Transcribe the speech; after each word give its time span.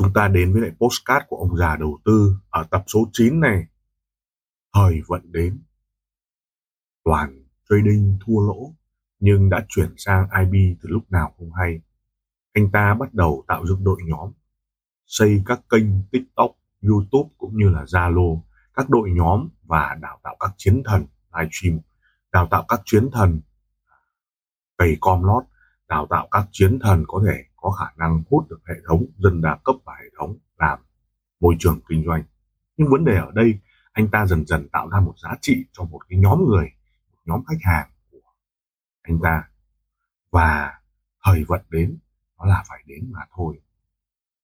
chúng 0.00 0.12
ta 0.12 0.28
đến 0.28 0.52
với 0.52 0.62
lại 0.62 0.70
postcard 0.80 1.26
của 1.28 1.36
ông 1.36 1.56
già 1.56 1.76
đầu 1.76 1.98
tư 2.04 2.36
ở 2.50 2.64
tập 2.70 2.84
số 2.86 3.08
9 3.12 3.40
này. 3.40 3.66
Thời 4.74 5.02
vận 5.06 5.32
đến. 5.32 5.62
Toàn 7.04 7.44
trading 7.68 8.18
thua 8.26 8.40
lỗ 8.40 8.74
nhưng 9.18 9.50
đã 9.50 9.66
chuyển 9.68 9.94
sang 9.96 10.28
IB 10.40 10.78
từ 10.82 10.88
lúc 10.88 11.10
nào 11.10 11.34
không 11.38 11.52
hay. 11.52 11.80
Anh 12.52 12.70
ta 12.72 12.94
bắt 12.94 13.14
đầu 13.14 13.44
tạo 13.48 13.66
dựng 13.66 13.84
đội 13.84 14.00
nhóm, 14.04 14.32
xây 15.06 15.42
các 15.46 15.60
kênh 15.70 15.84
TikTok, 16.10 16.50
YouTube 16.82 17.30
cũng 17.38 17.56
như 17.56 17.68
là 17.68 17.84
Zalo, 17.84 18.40
các 18.74 18.90
đội 18.90 19.10
nhóm 19.10 19.48
và 19.62 19.96
đào 20.00 20.20
tạo 20.22 20.36
các 20.40 20.50
chiến 20.56 20.82
thần 20.84 21.06
livestream, 21.38 21.80
đào 22.32 22.48
tạo 22.50 22.64
các 22.68 22.80
chiến 22.84 23.10
thần 23.12 23.40
cày 24.78 24.96
com 25.00 25.22
lót, 25.22 25.44
đào 25.88 26.06
tạo 26.10 26.28
các 26.30 26.48
chiến 26.52 26.78
thần 26.78 27.04
có 27.08 27.22
thể 27.26 27.44
có 27.60 27.70
khả 27.70 27.84
năng 27.96 28.22
hút 28.30 28.46
được 28.50 28.60
hệ 28.68 28.74
thống 28.88 29.06
dân 29.18 29.40
đa 29.42 29.58
cấp 29.64 29.76
và 29.84 29.92
hệ 30.02 30.10
thống 30.18 30.38
làm 30.58 30.78
môi 31.40 31.56
trường 31.58 31.80
kinh 31.88 32.04
doanh. 32.06 32.22
Nhưng 32.76 32.88
vấn 32.90 33.04
đề 33.04 33.16
ở 33.16 33.30
đây 33.34 33.58
anh 33.92 34.08
ta 34.08 34.26
dần 34.26 34.46
dần 34.46 34.68
tạo 34.68 34.88
ra 34.88 35.00
một 35.00 35.14
giá 35.22 35.34
trị 35.40 35.64
cho 35.72 35.84
một 35.84 36.00
cái 36.08 36.18
nhóm 36.18 36.44
người 36.48 36.72
một 37.12 37.18
nhóm 37.24 37.44
khách 37.44 37.62
hàng 37.62 37.90
của 38.10 38.18
anh 39.02 39.18
ta. 39.22 39.48
Và 40.30 40.80
thời 41.24 41.44
vận 41.44 41.60
đến 41.70 41.98
nó 42.38 42.44
là 42.44 42.64
phải 42.68 42.82
đến 42.86 43.12
mà 43.12 43.20
thôi. 43.36 43.60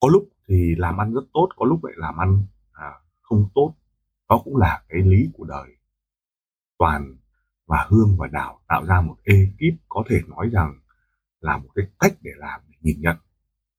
Có 0.00 0.08
lúc 0.08 0.28
thì 0.48 0.74
làm 0.78 0.96
ăn 1.00 1.14
rất 1.14 1.24
tốt 1.32 1.48
có 1.56 1.66
lúc 1.66 1.84
lại 1.84 1.94
làm 1.96 2.16
ăn 2.16 2.42
à, 2.72 2.92
không 3.22 3.48
tốt. 3.54 3.74
Đó 4.28 4.40
cũng 4.44 4.56
là 4.56 4.82
cái 4.88 5.00
lý 5.02 5.30
của 5.32 5.44
đời. 5.44 5.76
Toàn 6.78 7.16
và 7.66 7.86
hương 7.88 8.16
và 8.18 8.26
đào 8.26 8.60
tạo 8.68 8.84
ra 8.86 9.00
một 9.00 9.16
ekip 9.24 9.74
có 9.88 10.04
thể 10.08 10.20
nói 10.26 10.48
rằng 10.52 10.80
là 11.40 11.56
một 11.56 11.68
cái 11.74 11.86
cách 11.98 12.12
để 12.20 12.30
làm 12.36 12.60
để 12.68 12.74
nhìn 12.80 13.00
nhận. 13.00 13.16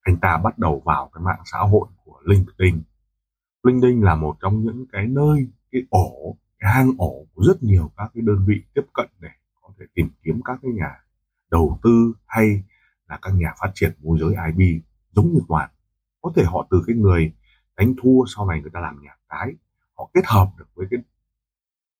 Anh 0.01 0.17
ta 0.21 0.37
bắt 0.43 0.57
đầu 0.57 0.81
vào 0.85 1.09
cái 1.13 1.23
mạng 1.23 1.41
xã 1.51 1.59
hội 1.59 1.87
của 2.05 2.21
LinkedIn. 2.25 2.81
LinkedIn 3.63 4.01
là 4.01 4.15
một 4.15 4.37
trong 4.41 4.63
những 4.63 4.85
cái 4.91 5.07
nơi, 5.07 5.47
cái 5.71 5.81
ổ, 5.89 6.37
cái 6.59 6.73
hang 6.73 6.91
ổ 6.97 7.25
của 7.33 7.43
rất 7.47 7.63
nhiều 7.63 7.91
các 7.97 8.11
cái 8.13 8.21
đơn 8.25 8.45
vị 8.47 8.63
tiếp 8.73 8.85
cận 8.93 9.09
để 9.19 9.29
có 9.61 9.69
thể 9.79 9.85
tìm 9.93 10.09
kiếm 10.23 10.41
các 10.45 10.59
cái 10.61 10.71
nhà 10.71 11.03
đầu 11.51 11.79
tư 11.83 12.13
hay 12.25 12.63
là 13.07 13.19
các 13.21 13.31
nhà 13.35 13.53
phát 13.61 13.71
triển 13.73 13.91
môi 14.01 14.17
giới 14.19 14.35
IB 14.47 14.83
giống 15.11 15.33
như 15.33 15.39
toàn 15.47 15.69
có 16.21 16.31
thể 16.35 16.43
họ 16.43 16.67
từ 16.71 16.83
cái 16.87 16.95
người 16.95 17.33
đánh 17.77 17.93
thua 18.01 18.25
sau 18.35 18.47
này 18.47 18.61
người 18.61 18.71
ta 18.73 18.79
làm 18.79 19.01
nhà 19.03 19.15
cái, 19.29 19.53
họ 19.97 20.09
kết 20.13 20.25
hợp 20.25 20.47
được 20.57 20.67
với 20.75 20.87
cái 20.91 20.99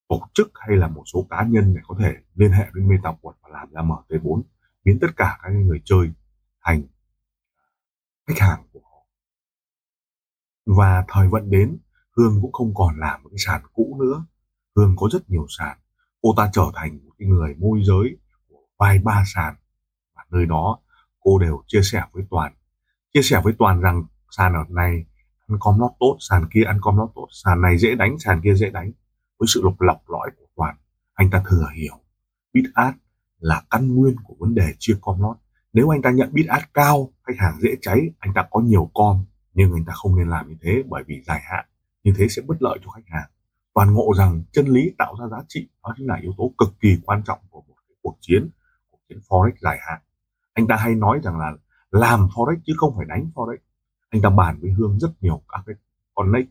tổ 0.08 0.20
chức 0.34 0.50
hay 0.54 0.76
là 0.76 0.88
một 0.88 1.02
số 1.06 1.26
cá 1.30 1.44
nhân 1.44 1.74
để 1.74 1.80
có 1.88 1.96
thể 1.98 2.14
liên 2.34 2.50
hệ 2.50 2.64
với 2.72 2.82
MetaQuad 2.82 3.32
và 3.42 3.48
làm 3.52 3.70
ra 3.70 3.82
MT4 3.82 4.42
biến 4.88 4.98
tất 5.00 5.16
cả 5.16 5.38
các 5.42 5.50
người 5.50 5.80
chơi 5.84 6.10
thành 6.64 6.82
khách 8.26 8.38
hàng 8.38 8.62
của 8.72 8.80
họ. 8.80 9.06
Và 10.66 11.04
thời 11.08 11.28
vận 11.28 11.50
đến, 11.50 11.78
hương 12.16 12.38
cũng 12.42 12.52
không 12.52 12.74
còn 12.74 12.98
làm 12.98 13.22
một 13.22 13.28
cái 13.28 13.38
sàn 13.38 13.62
cũ 13.72 13.98
nữa. 14.00 14.24
Hương 14.76 14.96
có 14.96 15.08
rất 15.12 15.30
nhiều 15.30 15.46
sàn. 15.48 15.78
Cô 16.22 16.34
ta 16.36 16.50
trở 16.52 16.62
thành 16.74 16.98
một 17.06 17.12
cái 17.18 17.28
người 17.28 17.54
môi 17.54 17.80
giới 17.84 18.16
của 18.48 18.60
vài 18.78 18.98
ba 18.98 19.24
sàn. 19.34 19.54
Và 20.14 20.24
nơi 20.30 20.46
đó, 20.46 20.78
cô 21.20 21.38
đều 21.38 21.62
chia 21.66 21.82
sẻ 21.82 22.02
với 22.12 22.24
toàn. 22.30 22.54
Chia 23.14 23.22
sẻ 23.22 23.40
với 23.44 23.52
toàn 23.58 23.80
rằng 23.80 24.04
sàn 24.30 24.54
ở 24.54 24.64
này 24.68 25.04
ăn 25.46 25.58
com 25.60 25.78
lót 25.78 25.90
tốt, 26.00 26.16
sàn 26.20 26.48
kia 26.52 26.62
ăn 26.62 26.78
com 26.82 26.96
lót 26.96 27.10
tốt. 27.14 27.28
Sàn 27.30 27.60
này 27.60 27.78
dễ 27.78 27.94
đánh, 27.94 28.18
sàn 28.18 28.40
kia 28.44 28.54
dễ 28.54 28.70
đánh. 28.70 28.92
Với 29.38 29.46
sự 29.48 29.60
lọc 29.64 29.80
lọc 29.80 30.10
lõi 30.10 30.30
của 30.36 30.46
toàn, 30.56 30.76
anh 31.14 31.30
ta 31.30 31.42
thừa 31.46 31.66
hiểu, 31.74 32.00
biết 32.52 32.64
át 32.74 32.94
là 33.38 33.62
căn 33.70 33.94
nguyên 33.94 34.16
của 34.24 34.34
vấn 34.38 34.54
đề 34.54 34.74
chia 34.78 34.96
com 35.00 35.20
lót. 35.22 35.36
Nếu 35.72 35.88
anh 35.88 36.02
ta 36.02 36.10
nhận 36.10 36.32
bid 36.32 36.46
ad 36.46 36.62
cao, 36.74 37.12
khách 37.22 37.38
hàng 37.38 37.60
dễ 37.60 37.70
cháy, 37.80 38.10
anh 38.18 38.34
ta 38.34 38.46
có 38.50 38.60
nhiều 38.60 38.90
com, 38.94 39.24
nhưng 39.54 39.72
anh 39.72 39.84
ta 39.84 39.92
không 39.92 40.16
nên 40.16 40.28
làm 40.28 40.48
như 40.48 40.56
thế 40.62 40.82
bởi 40.88 41.04
vì 41.06 41.22
dài 41.26 41.40
hạn. 41.50 41.64
Như 42.04 42.12
thế 42.16 42.28
sẽ 42.28 42.42
bất 42.46 42.62
lợi 42.62 42.78
cho 42.84 42.90
khách 42.90 43.06
hàng. 43.06 43.30
Toàn 43.74 43.94
ngộ 43.94 44.12
rằng 44.18 44.42
chân 44.52 44.66
lý 44.66 44.90
tạo 44.98 45.16
ra 45.20 45.26
giá 45.30 45.44
trị 45.48 45.68
đó 45.82 45.94
chính 45.96 46.06
là 46.06 46.18
yếu 46.22 46.32
tố 46.38 46.52
cực 46.58 46.68
kỳ 46.80 46.98
quan 47.04 47.22
trọng 47.26 47.38
của 47.50 47.62
một 47.68 47.74
cuộc 48.02 48.16
chiến 48.20 48.50
cuộc 48.90 48.98
chiến 49.08 49.18
forex 49.28 49.52
dài 49.60 49.78
hạn. 49.80 50.00
Anh 50.52 50.66
ta 50.66 50.76
hay 50.76 50.94
nói 50.94 51.20
rằng 51.22 51.38
là 51.38 51.52
làm 51.90 52.20
forex 52.20 52.56
chứ 52.66 52.72
không 52.76 52.94
phải 52.96 53.06
đánh 53.08 53.30
forex. 53.34 53.56
Anh 54.10 54.22
ta 54.22 54.30
bàn 54.30 54.58
với 54.60 54.70
hương 54.70 54.98
rất 54.98 55.10
nhiều 55.20 55.42
các 55.48 55.62
cái 55.66 55.76
connect 56.14 56.48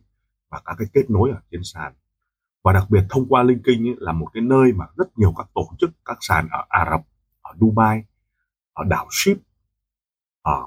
và 0.50 0.62
các 0.66 0.76
cái 0.78 0.88
kết 0.94 1.10
nối 1.10 1.30
ở 1.30 1.40
trên 1.52 1.62
sàn 1.64 1.94
và 2.68 2.74
đặc 2.74 2.90
biệt 2.90 3.06
thông 3.10 3.28
qua 3.30 3.44
LinkedIn 3.44 3.88
ấy, 3.88 3.96
là 4.00 4.12
một 4.12 4.28
cái 4.34 4.44
nơi 4.44 4.72
mà 4.74 4.86
rất 4.98 5.18
nhiều 5.18 5.34
các 5.38 5.48
tổ 5.54 5.70
chức 5.80 5.90
các 6.06 6.18
sàn 6.22 6.48
ở 6.52 6.66
Ả 6.70 6.88
Rập 6.92 7.02
ở 7.42 7.54
Dubai 7.60 8.04
ở 8.74 8.84
đảo 8.84 9.08
Ship 9.12 9.38
ở 10.42 10.66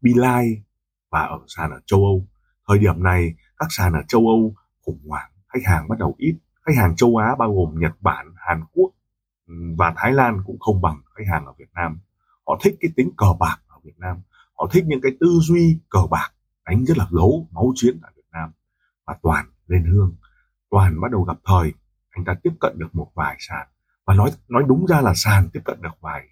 Bilai 0.00 0.62
và 1.10 1.20
ở 1.20 1.40
sàn 1.46 1.70
ở 1.70 1.80
châu 1.86 2.00
Âu. 2.00 2.26
Thời 2.68 2.78
điểm 2.78 3.02
này 3.02 3.34
các 3.56 3.66
sàn 3.70 3.92
ở 3.92 4.02
châu 4.08 4.20
Âu 4.20 4.54
khủng 4.84 5.00
hoảng 5.08 5.30
khách 5.48 5.64
hàng 5.64 5.88
bắt 5.88 5.98
đầu 5.98 6.14
ít. 6.18 6.38
Khách 6.62 6.76
hàng 6.76 6.96
châu 6.96 7.16
Á 7.16 7.34
bao 7.38 7.54
gồm 7.54 7.80
Nhật 7.80 7.92
Bản 8.00 8.26
Hàn 8.36 8.64
Quốc 8.72 8.90
và 9.78 9.92
Thái 9.96 10.12
Lan 10.12 10.42
cũng 10.46 10.58
không 10.58 10.82
bằng 10.82 11.02
khách 11.14 11.24
hàng 11.32 11.46
ở 11.46 11.52
Việt 11.58 11.72
Nam. 11.74 11.98
Họ 12.46 12.58
thích 12.62 12.76
cái 12.80 12.90
tính 12.96 13.10
cờ 13.16 13.26
bạc 13.40 13.56
ở 13.68 13.76
Việt 13.84 13.98
Nam. 13.98 14.22
Họ 14.58 14.68
thích 14.72 14.84
những 14.86 15.00
cái 15.02 15.12
tư 15.20 15.38
duy 15.42 15.78
cờ 15.90 16.00
bạc 16.10 16.30
đánh 16.64 16.84
rất 16.84 16.98
là 16.98 17.06
gấu 17.10 17.48
máu 17.50 17.72
chiến 17.74 17.98
ở 18.02 18.08
Việt 18.16 18.28
Nam 18.32 18.50
và 19.06 19.16
toàn 19.22 19.46
lên 19.66 19.84
hương 19.84 20.16
toàn 20.74 21.00
bắt 21.00 21.10
đầu 21.10 21.22
gặp 21.22 21.36
thời 21.44 21.72
anh 22.10 22.24
ta 22.24 22.34
tiếp 22.42 22.50
cận 22.60 22.78
được 22.78 22.94
một 22.94 23.10
vài 23.14 23.36
sàn. 23.38 23.66
Và 24.06 24.14
nói 24.14 24.30
nói 24.48 24.62
đúng 24.66 24.86
ra 24.86 25.00
là 25.00 25.12
sàn 25.14 25.48
tiếp 25.52 25.60
cận 25.64 25.82
được 25.82 26.00
vài 26.00 26.28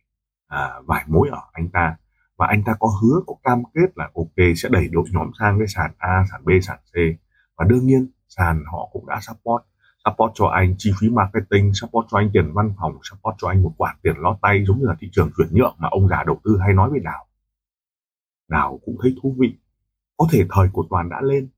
à, 0.46 0.72
vài 0.86 1.04
mối 1.06 1.28
ở 1.32 1.40
anh 1.52 1.68
ta. 1.68 1.96
Và 2.38 2.46
anh 2.46 2.64
ta 2.64 2.74
có 2.78 2.88
hứa 3.02 3.20
có 3.26 3.34
cam 3.42 3.62
kết 3.74 3.96
là 3.96 4.10
ok 4.14 4.56
sẽ 4.56 4.68
đẩy 4.68 4.88
đội 4.88 5.04
nhóm 5.12 5.30
sang 5.40 5.58
cái 5.58 5.66
sàn 5.66 5.90
A 5.98 6.24
sàn 6.30 6.44
B 6.44 6.50
sàn 6.62 6.78
C. 6.78 6.94
Và 7.56 7.64
đương 7.68 7.86
nhiên 7.86 8.10
sàn 8.28 8.64
họ 8.72 8.88
cũng 8.92 9.08
đã 9.08 9.20
support 9.20 9.62
support 10.04 10.32
cho 10.34 10.46
anh 10.46 10.74
chi 10.78 10.92
phí 11.00 11.08
marketing 11.08 11.74
support 11.74 12.06
cho 12.10 12.18
anh 12.18 12.30
tiền 12.32 12.52
văn 12.54 12.74
phòng 12.80 12.98
support 13.02 13.34
cho 13.38 13.48
anh 13.48 13.62
một 13.62 13.72
khoản 13.78 13.96
tiền 14.02 14.14
lót 14.18 14.36
tay 14.42 14.64
giống 14.66 14.78
như 14.78 14.86
là 14.86 14.94
thị 15.00 15.08
trường 15.12 15.30
chuyển 15.36 15.48
nhượng 15.50 15.76
mà 15.78 15.88
ông 15.90 16.08
già 16.08 16.24
đầu 16.26 16.40
tư 16.44 16.58
hay 16.64 16.74
nói 16.74 16.90
với 16.90 17.00
đào. 17.00 17.26
Đào 18.48 18.80
cũng 18.84 18.96
thấy 19.02 19.14
thú 19.22 19.36
vị. 19.38 19.58
Có 20.16 20.26
thể 20.32 20.46
thời 20.50 20.68
của 20.72 20.84
toàn 20.90 21.08
đã 21.08 21.20
lên 21.20 21.48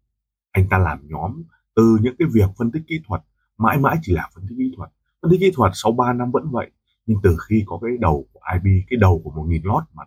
anh 0.53 0.69
ta 0.69 0.79
làm 0.79 0.99
nhóm 1.09 1.43
từ 1.77 1.99
những 2.01 2.15
cái 2.19 2.29
việc 2.33 2.51
phân 2.59 2.71
tích 2.71 2.83
kỹ 2.87 3.01
thuật 3.07 3.23
mãi 3.59 3.79
mãi 3.79 3.97
chỉ 4.03 4.13
là 4.13 4.31
phân 4.35 4.47
tích 4.49 4.57
kỹ 4.59 4.73
thuật. 4.77 4.91
Phân 5.23 5.31
tích 5.31 5.41
kỹ 5.41 5.51
thuật 5.55 5.73
sau 5.75 5.93
3 5.93 6.13
năm 6.13 6.31
vẫn 6.31 6.51
vậy 6.51 6.71
nhưng 7.07 7.19
từ 7.23 7.37
khi 7.49 7.65
có 7.67 7.79
cái 7.83 7.91
đầu 8.01 8.27
của 8.33 8.41
IB 8.53 8.85
cái 8.91 8.97
đầu 9.01 9.21
của 9.25 9.31
một 9.31 9.45
nghìn 9.49 9.63
lót 9.65 9.83
mà 9.93 10.05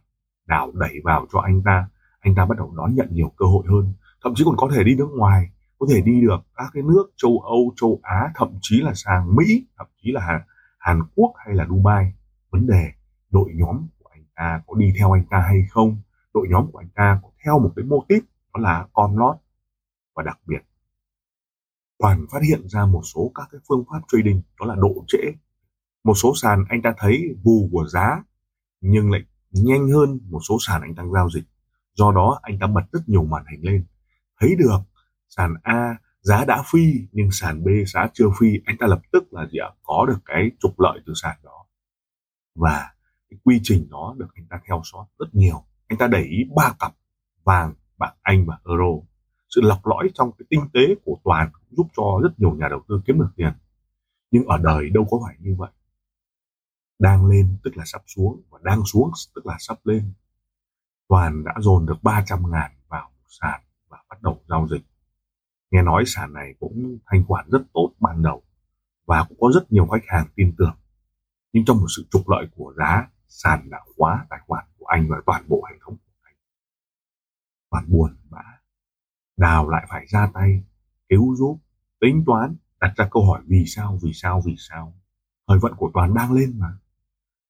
đảo 0.48 0.72
đẩy 0.74 0.96
vào 1.04 1.26
cho 1.34 1.40
anh 1.40 1.62
ta 1.66 1.88
anh 2.20 2.36
ta 2.36 2.46
bắt 2.46 2.58
đầu 2.58 2.74
đón 2.78 2.96
nhận 2.96 3.08
nhiều 3.12 3.32
cơ 3.38 3.46
hội 3.46 3.66
hơn. 3.70 3.94
Thậm 4.24 4.34
chí 4.36 4.44
còn 4.46 4.56
có 4.58 4.70
thể 4.76 4.84
đi 4.84 4.96
nước 4.96 5.10
ngoài 5.18 5.50
có 5.80 5.88
thể 5.90 6.02
đi 6.02 6.22
được 6.22 6.38
các 6.56 6.70
cái 6.74 6.84
nước 6.84 7.04
châu 7.16 7.40
Âu 7.40 7.74
châu 7.76 8.00
Á 8.04 8.32
thậm 8.36 8.50
chí 8.62 8.82
là 8.82 8.94
sang 8.96 9.36
Mỹ 9.36 9.66
thậm 9.78 9.88
chí 10.04 10.12
là 10.12 10.22
Hàn, 10.22 10.42
Hàn 10.80 11.02
Quốc 11.16 11.34
hay 11.46 11.56
là 11.56 11.66
Dubai. 11.70 12.14
Vấn 12.50 12.68
đề 12.68 12.92
đội 13.30 13.52
nhóm 13.56 13.88
của 14.00 14.10
anh 14.14 14.24
ta 14.36 14.62
có 14.68 14.76
đi 14.78 14.94
theo 15.00 15.12
anh 15.12 15.24
ta 15.30 15.40
hay 15.40 15.66
không? 15.70 15.98
Đội 16.34 16.48
nhóm 16.50 16.72
của 16.72 16.80
anh 16.80 16.90
ta 16.96 17.20
có 17.24 17.30
theo 17.46 17.60
một 17.60 17.72
cái 17.76 17.86
mô 17.86 18.06
típ 18.08 18.24
đó 18.54 18.60
là 18.62 18.88
con 18.94 19.18
lót. 19.18 19.36
Và 20.16 20.24
đặc 20.24 20.40
biệt 20.48 20.60
toàn 22.00 22.26
phát 22.32 22.40
hiện 22.48 22.68
ra 22.68 22.86
một 22.86 23.02
số 23.16 23.32
các 23.36 23.48
cái 23.52 23.62
phương 23.70 23.84
pháp 23.92 24.00
trading, 24.08 24.42
đó 24.60 24.66
là 24.66 24.76
độ 24.76 25.06
trễ. 25.08 25.18
Một 26.04 26.14
số 26.14 26.34
sàn 26.36 26.66
anh 26.70 26.82
ta 26.82 26.94
thấy 26.98 27.36
vù 27.44 27.70
của 27.72 27.88
giá, 27.88 28.24
nhưng 28.82 29.12
lại 29.12 29.22
nhanh 29.52 29.90
hơn 29.90 30.20
một 30.30 30.40
số 30.50 30.58
sàn 30.68 30.82
anh 30.82 30.96
đang 30.96 31.12
giao 31.12 31.30
dịch. 31.30 31.44
Do 31.94 32.12
đó, 32.12 32.40
anh 32.42 32.60
ta 32.60 32.68
bật 32.68 32.82
rất 32.92 33.10
nhiều 33.10 33.24
màn 33.24 33.44
hình 33.52 33.66
lên. 33.66 33.86
Thấy 34.40 34.56
được, 34.56 34.80
sàn 35.30 35.54
A 35.64 35.98
giá 36.22 36.46
đã 36.46 36.64
phi, 36.72 36.94
nhưng 37.12 37.32
sàn 37.32 37.64
B 37.64 37.68
giá 37.88 38.10
chưa 38.14 38.30
phi. 38.40 38.48
Anh 38.66 38.78
ta 38.80 38.88
lập 38.88 39.02
tức 39.12 39.34
là 39.34 39.48
gì 39.52 39.58
ạ? 39.58 39.70
Có 39.84 40.06
được 40.08 40.20
cái 40.26 40.52
trục 40.60 40.80
lợi 40.80 41.00
từ 41.06 41.14
sàn 41.16 41.38
đó. 41.44 41.66
Và 42.56 42.94
cái 43.30 43.40
quy 43.44 43.60
trình 43.64 43.88
đó 43.90 44.16
được 44.18 44.28
anh 44.36 44.46
ta 44.50 44.60
theo 44.68 44.82
dõi 44.94 45.06
rất 45.20 45.28
nhiều. 45.32 45.64
Anh 45.88 45.98
ta 46.00 46.08
để 46.08 46.22
ý 46.22 46.38
ba 46.56 46.74
cặp, 46.80 46.94
vàng 47.44 47.74
bạc 47.98 48.14
anh 48.22 48.46
và 48.46 48.60
euro 48.66 49.04
sự 49.50 49.62
lọc 49.62 49.88
lõi 49.88 50.10
trong 50.14 50.32
cái 50.32 50.46
tinh 50.50 50.70
tế 50.74 50.96
của 51.06 51.18
toàn 51.24 51.52
giúp 51.70 51.88
cho 51.98 52.20
rất 52.24 52.40
nhiều 52.40 52.56
nhà 52.56 52.68
đầu 52.70 52.82
tư 52.88 53.02
kiếm 53.06 53.20
được 53.20 53.30
tiền 53.36 53.54
nhưng 54.32 54.46
ở 54.46 54.58
đời 54.58 54.90
đâu 54.90 55.08
có 55.12 55.20
phải 55.26 55.36
như 55.40 55.56
vậy 55.58 55.72
đang 57.00 57.26
lên 57.26 57.58
tức 57.64 57.78
là 57.78 57.84
sắp 57.86 58.02
xuống 58.08 58.42
và 58.50 58.60
đang 58.64 58.86
xuống 58.86 59.12
tức 59.36 59.46
là 59.46 59.56
sắp 59.60 59.78
lên 59.84 60.14
toàn 61.08 61.44
đã 61.44 61.54
dồn 61.60 61.86
được 61.86 62.04
300 62.04 62.52
ngàn 62.52 62.72
vào 62.88 63.10
một 63.10 63.28
sàn 63.28 63.62
và 63.90 63.98
bắt 64.10 64.22
đầu 64.22 64.42
giao 64.48 64.68
dịch 64.68 64.82
Nghe 65.72 65.82
nói 65.82 66.04
sàn 66.08 66.34
này 66.34 66.54
cũng 66.60 66.98
thanh 67.06 67.24
khoản 67.28 67.50
rất 67.50 67.64
tốt 67.74 67.92
ban 68.00 68.22
đầu 68.22 68.44
và 69.06 69.26
cũng 69.30 69.38
có 69.42 69.52
rất 69.54 69.72
nhiều 69.72 69.88
khách 69.88 70.04
hàng 70.08 70.28
tin 70.36 70.56
tưởng. 70.58 70.76
Nhưng 71.54 71.66
trong 71.66 71.78
một 71.78 71.88
sự 71.98 72.06
trục 72.12 72.30
lợi 72.30 72.48
của 72.56 72.74
giá, 72.78 73.08
sàn 73.28 73.70
đã 73.70 73.82
khóa 73.98 74.26
tài 74.30 74.40
khoản 74.48 74.66
của 74.78 74.86
anh 74.86 75.08
và 75.10 75.18
toàn 75.26 75.44
bộ 75.48 75.64
hệ 75.70 75.78
thống 75.86 75.96
của 75.96 76.22
anh. 76.22 76.36
Toàn 77.70 77.86
buồn 77.88 78.18
bã. 78.30 78.57
Đào 79.38 79.70
lại 79.70 79.86
phải 79.90 80.06
ra 80.08 80.32
tay, 80.34 80.64
cứu 81.10 81.36
giúp, 81.36 81.60
tính 82.00 82.24
toán, 82.26 82.56
đặt 82.80 82.94
ra 82.98 83.08
câu 83.12 83.26
hỏi 83.26 83.42
vì 83.48 83.66
sao, 83.66 84.00
vì 84.04 84.14
sao, 84.14 84.42
vì 84.46 84.56
sao. 84.58 84.94
Thời 85.48 85.60
vận 85.60 85.74
của 85.78 85.92
Toàn 85.94 86.14
đang 86.14 86.32
lên 86.32 86.60
mà. 86.60 86.78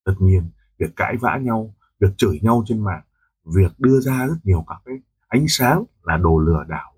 Tất 0.06 0.14
nhiên, 0.20 0.50
việc 0.80 0.96
cãi 0.96 1.16
vã 1.22 1.38
nhau, 1.42 1.76
việc 2.00 2.18
chửi 2.18 2.40
nhau 2.42 2.64
trên 2.66 2.84
mạng, 2.84 3.04
việc 3.56 3.80
đưa 3.80 4.00
ra 4.00 4.28
rất 4.28 4.38
nhiều 4.44 4.66
các 4.68 4.82
cái 4.86 4.96
ánh 5.28 5.46
sáng 5.48 5.84
là 6.04 6.18
đồ 6.18 6.40
lừa 6.40 6.64
đảo, 6.68 6.94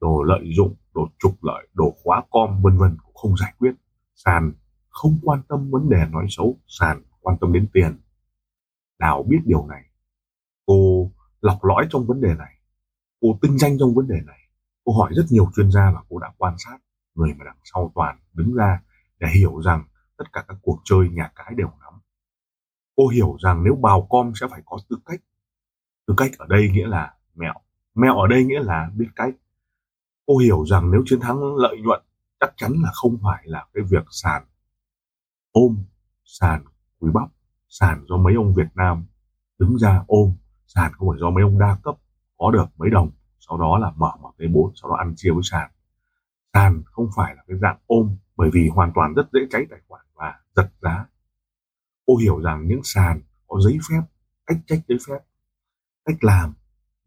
đồ 0.00 0.22
lợi 0.22 0.52
dụng, 0.56 0.76
đồ 0.94 1.08
trục 1.18 1.44
lợi, 1.44 1.68
đồ 1.74 1.94
khóa 2.04 2.22
com 2.30 2.62
vân 2.62 2.78
vân 2.78 2.96
cũng 3.04 3.14
không 3.14 3.36
giải 3.36 3.54
quyết. 3.58 3.72
Sàn 4.14 4.52
không 4.88 5.18
quan 5.22 5.42
tâm 5.48 5.70
vấn 5.70 5.88
đề 5.90 6.06
nói 6.10 6.26
xấu, 6.28 6.58
sàn 6.66 7.02
quan 7.20 7.38
tâm 7.40 7.52
đến 7.52 7.68
tiền. 7.72 8.00
Đào 8.98 9.22
biết 9.22 9.40
điều 9.44 9.66
này. 9.66 9.84
Cô 10.66 11.10
lọc 11.40 11.64
lõi 11.64 11.86
trong 11.90 12.06
vấn 12.06 12.20
đề 12.20 12.34
này. 12.34 12.54
Cô 13.22 13.38
tinh 13.42 13.58
danh 13.58 13.78
trong 13.78 13.94
vấn 13.94 14.08
đề 14.08 14.20
này. 14.26 14.38
Cô 14.84 14.92
hỏi 14.92 15.12
rất 15.16 15.24
nhiều 15.30 15.50
chuyên 15.56 15.70
gia 15.70 15.90
và 15.94 16.00
cô 16.08 16.18
đã 16.18 16.32
quan 16.38 16.54
sát 16.58 16.78
người 17.14 17.34
mà 17.38 17.44
đằng 17.44 17.58
sau 17.64 17.92
toàn 17.94 18.18
đứng 18.32 18.54
ra 18.54 18.82
để 19.18 19.28
hiểu 19.34 19.62
rằng 19.62 19.84
tất 20.16 20.24
cả 20.32 20.44
các 20.48 20.56
cuộc 20.62 20.80
chơi 20.84 21.08
nhà 21.08 21.32
cái 21.34 21.54
đều 21.56 21.68
nắm. 21.80 22.00
Cô 22.96 23.08
hiểu 23.08 23.36
rằng 23.42 23.64
nếu 23.64 23.74
bào 23.74 24.06
com 24.10 24.32
sẽ 24.40 24.46
phải 24.50 24.62
có 24.64 24.78
tư 24.88 24.96
cách. 25.06 25.20
Tư 26.06 26.14
cách 26.16 26.30
ở 26.38 26.46
đây 26.48 26.70
nghĩa 26.72 26.86
là 26.86 27.14
mẹo. 27.34 27.54
Mẹo 27.94 28.18
ở 28.18 28.26
đây 28.26 28.44
nghĩa 28.44 28.60
là 28.62 28.90
biết 28.96 29.08
cách. 29.16 29.34
Cô 30.26 30.36
hiểu 30.36 30.66
rằng 30.66 30.90
nếu 30.90 31.02
chiến 31.06 31.20
thắng 31.20 31.56
lợi 31.56 31.76
nhuận 31.82 32.02
chắc 32.40 32.52
chắn 32.56 32.72
là 32.82 32.90
không 32.92 33.18
phải 33.22 33.42
là 33.44 33.66
cái 33.74 33.84
việc 33.90 34.04
sàn 34.10 34.44
ôm, 35.52 35.84
sàn 36.24 36.64
quý 36.98 37.10
bắp, 37.14 37.28
sàn 37.68 38.04
do 38.08 38.16
mấy 38.16 38.34
ông 38.34 38.54
Việt 38.54 38.68
Nam 38.74 39.06
đứng 39.58 39.78
ra 39.78 40.04
ôm, 40.06 40.32
sàn 40.66 40.92
không 40.94 41.08
phải 41.08 41.18
do 41.20 41.30
mấy 41.30 41.42
ông 41.42 41.58
đa 41.58 41.78
cấp 41.82 41.96
có 42.38 42.50
được 42.50 42.66
mấy 42.76 42.90
đồng, 42.90 43.10
sau 43.40 43.58
đó 43.58 43.78
là 43.78 43.92
mở 43.96 44.12
một 44.20 44.32
cái 44.38 44.48
bốn 44.48 44.72
sau 44.74 44.90
đó 44.90 44.96
ăn 44.96 45.14
chia 45.16 45.30
với 45.30 45.42
sàn. 45.42 45.70
Sàn 46.52 46.82
không 46.84 47.08
phải 47.16 47.34
là 47.36 47.42
cái 47.46 47.56
dạng 47.62 47.78
ôm 47.86 48.16
bởi 48.36 48.50
vì 48.52 48.68
hoàn 48.68 48.92
toàn 48.94 49.14
rất 49.14 49.28
dễ 49.32 49.40
cháy 49.50 49.66
tài 49.70 49.80
khoản 49.88 50.06
và 50.14 50.40
giật 50.56 50.70
giá. 50.82 51.06
Cô 52.06 52.16
hiểu 52.16 52.40
rằng 52.40 52.66
những 52.66 52.80
sàn 52.84 53.20
có 53.46 53.60
giấy 53.60 53.78
phép, 53.90 54.02
cách 54.46 54.58
trách 54.66 54.80
giấy 54.88 54.98
phép, 55.08 55.18
cách 56.04 56.16
làm 56.20 56.54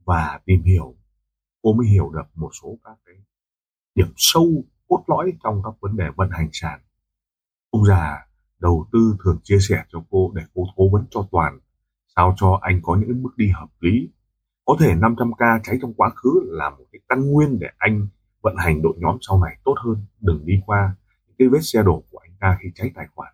và 0.06 0.40
tìm 0.46 0.64
hiểu, 0.64 0.96
cô 1.62 1.74
mới 1.74 1.88
hiểu 1.88 2.10
được 2.10 2.26
một 2.36 2.50
số 2.62 2.78
các 2.84 2.98
cái 3.06 3.16
điểm 3.96 4.14
sâu 4.18 4.64
cốt 4.88 5.04
lõi 5.08 5.34
trong 5.44 5.62
các 5.64 5.74
vấn 5.82 5.98
đề 5.98 6.06
vận 6.16 6.30
hành 6.32 6.50
sàn. 6.52 6.80
Ông 7.70 7.86
già 7.86 8.28
đầu 8.60 8.88
tư 8.92 9.18
thường 9.24 9.40
chia 9.44 9.60
sẻ 9.60 9.84
cho 9.90 10.04
cô 10.10 10.32
để 10.36 10.42
cô 10.54 10.64
cố 10.76 10.90
vấn 10.92 11.06
cho 11.12 11.28
Toàn 11.32 11.60
sao 12.16 12.36
cho 12.38 12.60
anh 12.62 12.82
có 12.84 12.96
những 12.96 13.24
bước 13.24 13.38
đi 13.38 13.50
hợp 13.50 13.70
lý. 13.80 14.10
Có 14.66 14.76
thể 14.80 14.96
500k 14.96 15.60
cháy 15.64 15.78
trong 15.82 15.94
quá 15.94 16.10
khứ 16.10 16.30
là 16.44 16.70
một 16.70 16.86
cái 16.92 17.00
căn 17.10 17.32
nguyên 17.32 17.60
để 17.60 17.68
anh 17.78 18.08
vận 18.42 18.56
hành 18.58 18.82
đội 18.82 18.94
nhóm 18.98 19.18
sau 19.22 19.42
này 19.44 19.58
tốt 19.66 19.76
hơn, 19.86 20.06
đừng 20.22 20.46
đi 20.46 20.62
qua 20.66 20.96
những 21.28 21.36
cái 21.40 21.48
vết 21.48 21.60
xe 21.62 21.84
đổ 21.84 22.04
của 22.12 22.18
anh 22.18 22.32
ta 22.40 22.58
khi 22.62 22.70
cháy 22.76 22.92
tài 22.96 23.08
khoản. 23.16 23.34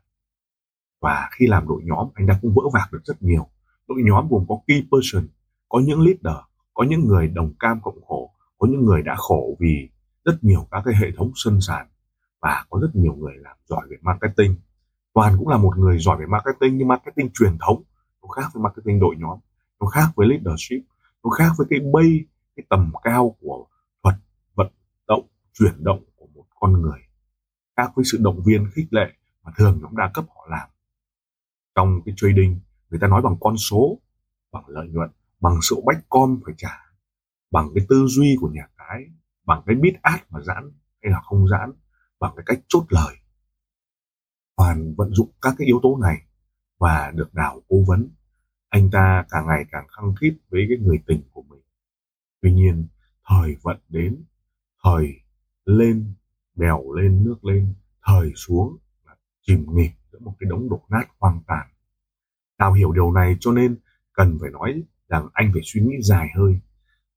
Và 1.01 1.29
khi 1.31 1.47
làm 1.47 1.67
đội 1.67 1.81
nhóm, 1.83 2.07
anh 2.13 2.27
ta 2.27 2.39
cũng 2.41 2.53
vỡ 2.55 2.61
vạc 2.73 2.93
được 2.93 3.01
rất 3.03 3.21
nhiều. 3.21 3.47
Đội 3.87 3.97
nhóm 4.05 4.27
gồm 4.29 4.45
có 4.49 4.59
key 4.67 4.87
person, 4.91 5.27
có 5.69 5.79
những 5.79 6.01
leader, 6.01 6.41
có 6.73 6.83
những 6.83 7.07
người 7.07 7.27
đồng 7.27 7.53
cam 7.59 7.81
cộng 7.81 8.01
khổ, 8.05 8.31
có 8.57 8.67
những 8.67 8.85
người 8.85 9.01
đã 9.01 9.15
khổ 9.17 9.57
vì 9.59 9.89
rất 10.25 10.37
nhiều 10.41 10.67
các 10.71 10.81
cái 10.85 10.93
hệ 11.01 11.07
thống 11.17 11.31
sân 11.35 11.61
sàn 11.61 11.87
và 12.41 12.65
có 12.69 12.79
rất 12.81 12.95
nhiều 12.95 13.13
người 13.13 13.33
làm 13.37 13.57
giỏi 13.65 13.87
về 13.89 13.97
marketing 14.01 14.55
Toàn 15.13 15.35
cũng 15.37 15.47
là 15.47 15.57
một 15.57 15.77
người 15.77 15.99
giỏi 15.99 16.17
về 16.19 16.25
marketing 16.25 16.77
nhưng 16.77 16.87
marketing 16.87 17.29
truyền 17.33 17.57
thống 17.57 17.83
nó 18.21 18.27
khác 18.27 18.49
với 18.53 18.63
marketing 18.63 18.99
đội 18.99 19.15
nhóm 19.17 19.39
nó 19.81 19.87
khác 19.87 20.07
với 20.15 20.27
leadership 20.27 20.81
nó 21.23 21.29
khác 21.29 21.51
với 21.57 21.67
cái 21.69 21.79
bay 21.93 22.25
cái 22.55 22.65
tầm 22.69 22.93
cao 23.03 23.35
của 23.41 23.67
thuật, 24.03 24.15
vận 24.55 24.67
động, 25.07 25.27
chuyển 25.53 25.83
động 25.83 26.03
của 26.15 26.27
một 26.35 26.45
con 26.59 26.81
người. 26.81 26.99
Khác 27.77 27.91
với 27.95 28.05
sự 28.05 28.17
động 28.21 28.41
viên, 28.45 28.69
khích 28.73 28.87
lệ 28.93 29.13
mà 29.43 29.51
thường 29.57 29.79
nhóm 29.81 29.97
đa 29.97 30.11
cấp 30.13 30.25
họ 30.35 30.47
làm. 30.49 30.69
Trong 31.75 32.01
cái 32.05 32.13
trading, 32.17 32.59
người 32.89 32.99
ta 32.99 33.07
nói 33.07 33.21
bằng 33.21 33.35
con 33.39 33.57
số, 33.57 33.97
bằng 34.51 34.63
lợi 34.67 34.87
nhuận, 34.87 35.09
bằng 35.39 35.53
sự 35.61 35.75
bách 35.85 36.03
con 36.09 36.39
phải 36.45 36.53
trả, 36.57 36.77
bằng 37.51 37.69
cái 37.75 37.85
tư 37.89 38.05
duy 38.07 38.37
của 38.41 38.49
nhà 38.49 38.67
cái, 38.77 39.05
bằng 39.45 39.63
cái 39.65 39.75
bit 39.75 39.93
át 40.01 40.31
mà 40.31 40.41
giãn 40.41 40.71
hay 41.03 41.11
là 41.11 41.21
không 41.21 41.47
giãn, 41.47 41.71
bằng 42.19 42.33
cái 42.35 42.43
cách 42.45 42.59
chốt 42.67 42.85
lời. 42.89 43.15
Hoàn 44.57 44.95
vận 44.97 45.13
dụng 45.13 45.31
các 45.41 45.55
cái 45.57 45.65
yếu 45.67 45.79
tố 45.83 45.97
này 46.01 46.17
và 46.79 47.11
được 47.15 47.33
đào 47.33 47.61
cố 47.69 47.75
vấn. 47.87 48.09
Anh 48.71 48.89
ta 48.91 49.25
càng 49.29 49.47
ngày 49.47 49.65
càng 49.71 49.87
khăng 49.87 50.15
khít 50.15 50.37
với 50.49 50.65
cái 50.69 50.77
người 50.77 50.99
tình 51.07 51.21
của 51.31 51.41
mình. 51.41 51.61
Tuy 52.41 52.53
nhiên, 52.53 52.87
thời 53.27 53.55
vận 53.61 53.77
đến, 53.89 54.23
thời 54.83 55.13
lên, 55.65 56.13
bèo 56.55 56.93
lên, 56.93 57.23
nước 57.23 57.45
lên, 57.45 57.73
thời 58.03 58.31
xuống 58.35 58.77
là 59.05 59.15
chìm 59.41 59.65
nghỉm 59.73 59.91
giữa 60.11 60.19
một 60.19 60.33
cái 60.39 60.49
đống 60.49 60.69
đổ 60.69 60.81
nát 60.89 61.05
hoang 61.19 61.41
tàn. 61.47 61.67
Đào 62.59 62.73
hiểu 62.73 62.91
điều 62.91 63.11
này 63.11 63.37
cho 63.39 63.51
nên 63.51 63.77
cần 64.13 64.37
phải 64.41 64.49
nói 64.49 64.83
rằng 65.07 65.27
anh 65.33 65.49
phải 65.53 65.61
suy 65.65 65.81
nghĩ 65.81 66.01
dài 66.01 66.29
hơi, 66.35 66.59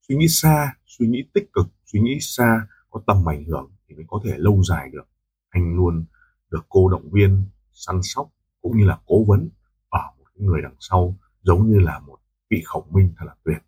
suy 0.08 0.16
nghĩ 0.16 0.28
xa, 0.28 0.74
suy 0.86 1.06
nghĩ 1.06 1.24
tích 1.34 1.52
cực, 1.52 1.66
suy 1.84 2.00
nghĩ 2.00 2.18
xa 2.20 2.66
có 2.90 3.02
tầm 3.06 3.28
ảnh 3.28 3.44
hưởng 3.44 3.72
thì 3.88 3.94
mới 3.94 4.04
có 4.08 4.20
thể 4.24 4.34
lâu 4.36 4.62
dài 4.62 4.90
được. 4.92 5.08
Anh 5.48 5.74
luôn 5.76 6.04
được 6.50 6.66
cô 6.68 6.88
động 6.88 7.10
viên 7.12 7.44
săn 7.72 8.00
sóc 8.02 8.30
cũng 8.62 8.76
như 8.76 8.84
là 8.84 8.98
cố 9.06 9.24
vấn 9.24 9.48
ở 9.88 10.02
một 10.18 10.26
người 10.34 10.62
đằng 10.62 10.76
sau 10.80 11.16
giống 11.44 11.70
như 11.70 11.78
là 11.78 11.98
một 11.98 12.18
vị 12.50 12.62
khổng 12.64 12.92
minh 12.92 13.12
thật 13.16 13.24
là 13.26 13.34
tuyệt. 13.44 13.62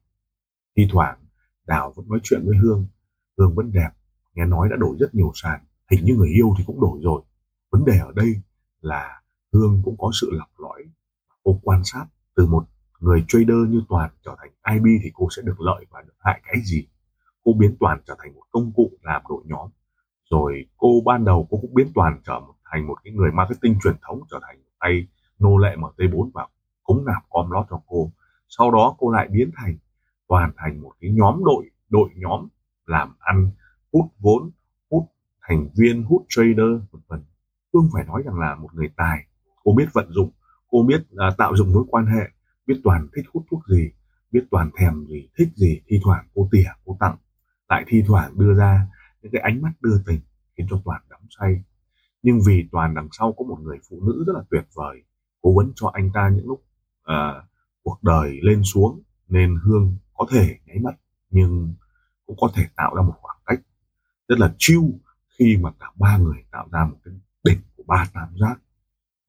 Thi 0.77 0.89
thoảng, 0.93 1.19
đào 1.67 1.93
vẫn 1.97 2.09
nói 2.09 2.21
chuyện 2.23 2.43
với 2.47 2.57
hương. 2.63 2.87
Hương 3.39 3.55
vẫn 3.55 3.73
đẹp, 3.73 3.91
nghe 4.35 4.47
nói 4.47 4.69
đã 4.69 4.77
đổi 4.77 4.97
rất 5.01 5.15
nhiều 5.15 5.33
sàn, 5.35 5.61
hình 5.91 6.05
như 6.05 6.15
người 6.15 6.29
yêu 6.29 6.55
thì 6.59 6.65
cũng 6.67 6.81
đổi 6.81 7.01
rồi. 7.03 7.23
Vấn 7.71 7.85
đề 7.85 7.99
ở 7.99 8.13
đây 8.17 8.41
là 8.81 9.23
hương 9.53 9.83
cũng 9.85 9.97
có 9.99 10.11
sự 10.21 10.31
lọc 10.33 10.49
lõi, 10.59 10.85
cô 11.43 11.61
quan 11.63 11.85
sát 11.85 12.07
từ 12.37 12.47
một 12.47 12.65
người 13.01 13.25
trader 13.29 13.69
như 13.69 13.83
toàn 13.89 14.11
trở 14.25 14.37
thành 14.39 14.75
ib 14.75 15.01
thì 15.03 15.11
cô 15.15 15.29
sẽ 15.37 15.43
được 15.43 15.61
lợi 15.61 15.87
và 15.91 16.03
được 16.03 16.15
hại 16.19 16.41
cái 16.45 16.57
gì. 16.65 16.87
Cô 17.45 17.53
biến 17.53 17.77
toàn 17.81 18.01
trở 18.07 18.17
thành 18.19 18.35
một 18.35 18.43
công 18.51 18.73
cụ 18.73 18.91
làm 19.03 19.23
đội 19.29 19.43
nhóm. 19.45 19.71
Rồi 20.31 20.67
cô 20.77 20.89
ban 21.05 21.25
đầu 21.25 21.47
cô 21.51 21.59
cũng 21.61 21.75
biến 21.75 21.89
toàn 21.95 22.21
trở 22.27 22.41
thành 22.71 22.87
một 22.87 22.97
cái 23.05 23.13
người 23.13 23.31
marketing 23.33 23.79
truyền 23.83 23.95
thống, 24.03 24.21
trở 24.31 24.41
thành 24.43 24.63
tay 24.81 25.07
nô 25.39 25.59
lệ 25.59 25.77
MT4 25.77 26.31
và 26.35 26.49
cũng 26.87 27.05
nạp 27.05 27.23
com 27.31 27.51
lót 27.51 27.67
cho 27.71 27.81
cô. 27.87 28.13
Sau 28.49 28.71
đó 28.71 28.97
cô 28.99 29.11
lại 29.11 29.29
biến 29.31 29.51
thành 29.57 29.77
toàn 30.29 30.53
thành 30.57 30.81
một 30.83 30.93
cái 31.01 31.11
nhóm 31.11 31.45
đội 31.45 31.71
đội 31.89 32.11
nhóm 32.17 32.49
làm 32.87 33.15
ăn 33.19 33.51
hút 33.93 34.05
vốn 34.19 34.51
hút 34.91 35.13
thành 35.43 35.69
viên 35.77 36.03
hút 36.03 36.25
trader 36.29 36.81
vân 36.93 37.03
vân. 37.09 37.25
Phương 37.73 37.89
phải 37.93 38.05
nói 38.05 38.23
rằng 38.25 38.39
là 38.39 38.55
một 38.55 38.75
người 38.75 38.91
tài 38.97 39.27
cô 39.65 39.75
biết 39.77 39.89
vận 39.93 40.11
dụng 40.11 40.31
cô 40.69 40.83
biết 40.83 41.07
uh, 41.13 41.37
tạo 41.39 41.57
dựng 41.57 41.73
mối 41.73 41.85
quan 41.89 42.07
hệ 42.07 42.31
biết 42.67 42.81
toàn 42.85 43.09
thích 43.17 43.25
hút 43.33 43.45
thuốc 43.51 43.61
gì 43.69 43.91
biết 44.31 44.45
toàn 44.51 44.71
thèm 44.79 45.07
gì 45.09 45.29
thích 45.39 45.49
gì 45.57 45.81
thi 45.87 46.01
thoảng 46.05 46.29
cô 46.35 46.49
tỉa 46.53 46.71
cô 46.85 46.97
tặng. 47.01 47.17
Lại 47.69 47.85
thi 47.87 48.03
thoảng 48.07 48.39
đưa 48.39 48.55
ra 48.55 48.87
những 49.23 49.33
cái 49.33 49.43
ánh 49.43 49.63
mắt 49.63 49.73
đưa 49.81 50.03
tình 50.07 50.21
khiến 50.57 50.67
cho 50.71 50.81
toàn 50.85 51.03
đắm 51.11 51.21
say. 51.39 51.63
Nhưng 52.23 52.41
vì 52.47 52.69
toàn 52.73 52.95
đằng 52.95 53.09
sau 53.13 53.33
có 53.33 53.45
một 53.45 53.59
người 53.63 53.79
phụ 53.91 54.01
nữ 54.07 54.25
rất 54.27 54.33
là 54.37 54.43
tuyệt 54.51 54.65
vời 54.75 55.03
cố 55.43 55.55
vấn 55.57 55.73
cho 55.75 55.91
anh 55.93 56.11
ta 56.15 56.29
những 56.29 56.47
lúc 56.49 56.63
uh, 57.13 57.45
cuộc 57.83 58.03
đời 58.03 58.39
lên 58.43 58.63
xuống 58.65 59.03
nên 59.29 59.57
hương 59.63 59.97
có 60.15 60.27
thể 60.31 60.59
nháy 60.67 60.79
mắt 60.79 60.95
nhưng 61.31 61.75
cũng 62.27 62.37
có 62.41 62.51
thể 62.55 62.63
tạo 62.77 62.95
ra 62.95 63.03
một 63.03 63.15
khoảng 63.21 63.39
cách 63.47 63.61
rất 64.29 64.39
là 64.39 64.55
chiêu 64.59 64.83
khi 65.39 65.57
mà 65.61 65.71
cả 65.81 65.87
ba 65.97 66.17
người 66.17 66.45
tạo 66.51 66.69
ra 66.73 66.85
một 66.91 66.97
cái 67.05 67.15
đỉnh 67.45 67.61
của 67.77 67.83
ba 67.87 68.07
tam 68.15 68.29
giác. 68.41 68.57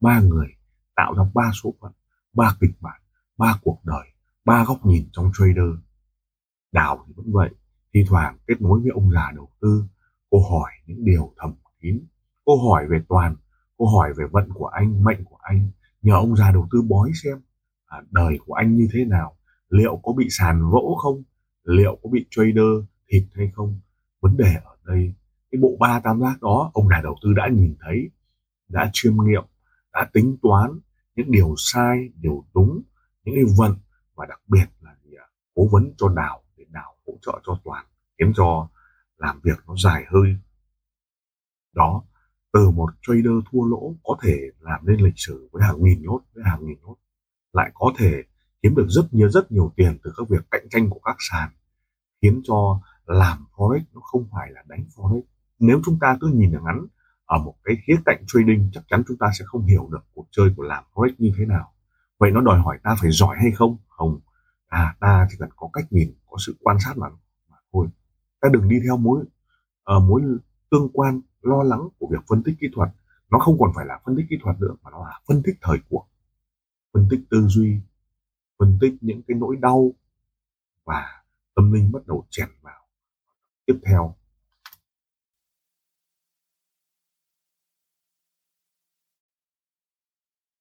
Ba 0.01 0.19
người 0.19 0.48
tạo 0.96 1.13
ra 1.13 1.24
ba 1.34 1.51
số 1.63 1.74
phận 1.81 1.91
ba 2.34 2.55
kịch 2.60 2.72
bản 2.81 3.01
ba 3.38 3.60
cuộc 3.62 3.79
đời 3.84 4.07
ba 4.46 4.65
góc 4.67 4.86
nhìn 4.86 5.10
trong 5.12 5.31
trader. 5.34 5.79
Đào 6.72 7.03
thì 7.07 7.13
vẫn 7.15 7.25
vậy 7.31 7.50
thi 7.93 8.05
thoảng 8.07 8.38
kết 8.48 8.62
nối 8.62 8.79
với 8.79 8.91
ông 8.91 9.12
già 9.12 9.31
đầu 9.36 9.50
tư 9.62 9.84
cô 10.29 10.50
hỏi 10.50 10.72
những 10.86 11.05
điều 11.05 11.34
thầm 11.38 11.53
kín. 11.81 12.05
Cô 12.46 12.69
hỏi 12.69 12.88
về 12.89 13.01
Toàn, 13.10 13.36
cô 13.77 13.86
hỏi 13.86 14.13
về 14.17 14.25
vận 14.31 14.50
của 14.53 14.65
anh, 14.65 15.03
mệnh 15.03 15.24
của 15.25 15.38
anh, 15.41 15.72
nhờ 16.01 16.13
ông 16.13 16.36
già 16.36 16.51
đầu 16.51 16.67
tư 16.72 16.81
bói 16.81 17.12
xem 17.24 17.41
à, 17.88 18.01
đời 18.12 18.39
của 18.46 18.53
anh 18.53 18.75
như 18.75 18.88
thế 18.94 19.06
nào, 19.06 19.38
liệu 19.70 20.00
có 20.03 20.13
bị 20.13 20.27
sàn 20.29 20.70
vỗ 20.72 20.98
không, 21.01 21.24
liệu 21.63 22.00
có 22.03 22.10
bị 22.10 22.25
trader 22.32 22.86
thịt 23.08 23.24
hay 23.34 23.51
không. 23.56 23.79
Vấn 24.22 24.38
đề 24.38 24.53
ở 24.63 24.75
đây, 24.86 25.13
cái 25.51 25.60
bộ 25.62 25.77
ba 25.79 26.00
tam 26.03 26.22
giác 26.22 26.41
đó, 26.41 26.72
ông 26.74 26.88
nhà 26.88 27.01
đầu 27.03 27.15
tư 27.24 27.34
đã 27.34 27.50
nhìn 27.51 27.75
thấy, 27.82 28.10
đã 28.67 28.89
chiêm 28.94 29.13
nghiệm, 29.24 29.44
đã 29.94 30.10
tính 30.13 30.38
toán 30.41 30.72
những 31.15 31.32
điều 31.32 31.53
sai, 31.58 32.10
điều 32.15 32.46
đúng, 32.53 32.82
những 33.24 33.36
cái 33.36 33.44
vận 33.58 33.75
và 34.15 34.25
đặc 34.25 34.41
biệt 34.48 34.65
là 34.82 34.96
gì 35.03 35.12
à? 35.15 35.27
cố 35.56 35.67
vấn 35.72 35.94
cho 35.98 36.10
đảo 36.10 36.44
để 36.58 36.65
đảo 36.70 36.96
hỗ 37.08 37.13
trợ 37.22 37.39
cho 37.46 37.60
toàn 37.63 37.86
khiến 38.20 38.34
cho 38.36 38.70
làm 39.17 39.39
việc 39.44 39.58
nó 39.67 39.75
dài 39.84 40.06
hơi 40.08 40.36
đó 41.74 42.03
từ 42.53 42.70
một 42.70 42.89
trader 43.01 43.34
thua 43.51 43.65
lỗ 43.65 43.96
có 44.03 44.17
thể 44.24 44.38
làm 44.60 44.86
nên 44.86 45.00
lịch 45.00 45.13
sử 45.17 45.50
với 45.51 45.63
hàng 45.63 45.84
nghìn 45.84 46.03
nốt 46.03 46.22
với 46.34 46.44
hàng 46.48 46.65
nghìn 46.65 46.77
nốt 46.82 46.96
lại 47.58 47.72
có 47.74 47.94
thể 47.98 48.12
kiếm 48.62 48.76
được 48.76 48.88
rất 48.90 49.14
nhiều 49.14 49.30
rất 49.30 49.52
nhiều 49.52 49.74
tiền 49.76 49.98
từ 50.04 50.12
các 50.18 50.30
việc 50.30 50.52
cạnh 50.52 50.66
tranh 50.70 50.90
của 50.90 51.00
các 51.04 51.16
sàn 51.20 51.50
khiến 52.22 52.42
cho 52.44 52.80
làm 53.06 53.38
forex 53.56 53.82
nó 53.94 54.02
không 54.02 54.28
phải 54.32 54.52
là 54.52 54.64
đánh 54.68 54.86
forex. 54.96 55.22
Nếu 55.60 55.82
chúng 55.86 55.98
ta 56.02 56.18
cứ 56.22 56.28
nhìn 56.34 56.52
ở 56.52 56.62
ngắn 56.66 56.86
ở 57.26 57.38
một 57.38 57.56
cái 57.64 57.76
khía 57.88 57.96
cạnh 58.06 58.24
trading 58.28 58.70
chắc 58.74 58.84
chắn 58.90 59.04
chúng 59.08 59.18
ta 59.18 59.28
sẽ 59.40 59.46
không 59.46 59.66
hiểu 59.66 59.90
được 59.92 60.06
cuộc 60.14 60.28
chơi 60.32 60.54
của 60.58 60.64
làm 60.64 60.84
forex 60.94 61.12
như 61.18 61.32
thế 61.38 61.46
nào. 61.46 61.74
Vậy 62.20 62.32
nó 62.32 62.42
đòi 62.42 62.60
hỏi 62.60 62.78
ta 62.84 62.96
phải 63.02 63.12
giỏi 63.12 63.36
hay 63.42 63.52
không? 63.52 63.78
Không. 63.88 64.20
À 64.68 64.96
ta 65.00 65.28
chỉ 65.30 65.36
cần 65.40 65.50
có 65.56 65.70
cách 65.74 65.86
nhìn 65.90 66.14
có 66.30 66.38
sự 66.46 66.56
quan 66.62 66.78
sát 66.86 66.98
mà, 66.98 67.08
mà 67.50 67.58
thôi. 67.74 67.88
Ta 68.42 68.50
đừng 68.54 68.68
đi 68.70 68.80
theo 68.84 68.98
mối 68.98 69.20
uh, 69.98 70.04
mối 70.04 70.22
tương 70.72 70.90
quan 70.94 71.22
lo 71.42 71.64
lắng 71.64 71.88
của 72.00 72.08
việc 72.12 72.24
phân 72.30 72.44
tích 72.44 72.56
kỹ 72.60 72.68
thuật. 72.76 72.90
Nó 73.32 73.40
không 73.40 73.58
còn 73.60 73.72
phải 73.76 73.86
là 73.86 74.00
phân 74.06 74.16
tích 74.16 74.26
kỹ 74.30 74.38
thuật 74.44 74.62
nữa 74.62 74.76
mà 74.84 74.92
nó 74.92 75.00
là 75.00 75.20
phân 75.28 75.42
tích 75.46 75.56
thời 75.62 75.78
cuộc 75.90 76.08
phân 76.98 77.08
tích 77.10 77.20
tư 77.30 77.48
duy 77.48 77.80
phân 78.60 78.77
tích 78.82 78.94
những 79.01 79.22
cái 79.27 79.38
nỗi 79.38 79.56
đau 79.62 79.94
và 80.86 81.24
tâm 81.56 81.74
linh 81.74 81.92
bắt 81.92 82.08
đầu 82.08 82.27
chèn 82.30 82.48
vào. 82.62 82.88
Tiếp 83.66 83.80
theo. 83.86 84.16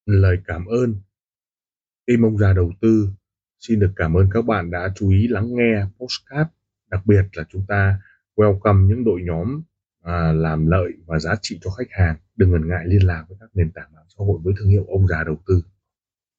Lời 0.06 0.36
cảm 0.46 0.66
ơn. 0.66 0.94
Tim 2.06 2.22
ông 2.22 2.38
già 2.38 2.52
đầu 2.52 2.72
tư 2.80 3.08
xin 3.60 3.80
được 3.80 3.92
cảm 3.96 4.14
ơn 4.14 4.28
các 4.32 4.42
bạn 4.42 4.70
đã 4.70 4.92
chú 4.96 5.10
ý 5.10 5.28
lắng 5.28 5.54
nghe 5.54 5.84
postcard 5.98 6.50
đặc 6.90 7.06
biệt 7.06 7.22
là 7.32 7.44
chúng 7.48 7.64
ta 7.68 8.00
welcome 8.34 8.86
những 8.86 9.04
đội 9.04 9.20
nhóm 9.22 9.62
à, 10.02 10.32
làm 10.32 10.66
lợi 10.66 10.92
và 11.06 11.18
giá 11.18 11.34
trị 11.42 11.58
cho 11.62 11.70
khách 11.70 11.90
hàng. 11.90 12.16
Đừng 12.36 12.50
ngần 12.50 12.68
ngại 12.68 12.84
liên 12.86 13.06
lạc 13.06 13.24
với 13.28 13.38
các 13.40 13.50
nền 13.54 13.70
tảng 13.70 13.94
mạng 13.94 14.06
xã 14.08 14.24
hội 14.24 14.38
với 14.42 14.54
thương 14.58 14.68
hiệu 14.68 14.84
ông 14.88 15.08
già 15.08 15.24
đầu 15.24 15.36
tư 15.46 15.62